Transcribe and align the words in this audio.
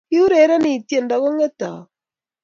Kiurereni 0.09 0.73
tyendo 0.87 1.15
kongete 1.21 1.65
au? 1.73 1.79